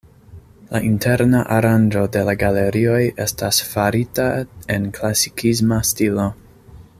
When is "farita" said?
3.75-4.27